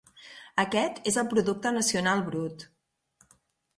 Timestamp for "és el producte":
1.11-1.73